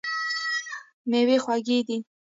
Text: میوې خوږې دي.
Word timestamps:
میوې 1.09 1.37
خوږې 1.43 1.79
دي. 1.87 1.97